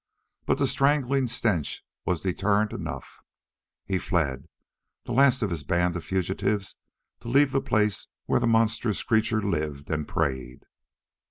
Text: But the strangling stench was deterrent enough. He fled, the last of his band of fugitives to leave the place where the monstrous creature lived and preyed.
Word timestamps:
But 0.47 0.57
the 0.57 0.65
strangling 0.65 1.27
stench 1.27 1.83
was 2.05 2.21
deterrent 2.21 2.73
enough. 2.73 3.19
He 3.85 3.99
fled, 3.99 4.47
the 5.05 5.11
last 5.11 5.43
of 5.43 5.51
his 5.51 5.61
band 5.63 5.95
of 5.95 6.03
fugitives 6.03 6.75
to 7.19 7.27
leave 7.27 7.51
the 7.51 7.61
place 7.61 8.07
where 8.25 8.39
the 8.39 8.47
monstrous 8.47 9.03
creature 9.03 9.43
lived 9.43 9.91
and 9.91 10.07
preyed. 10.07 10.63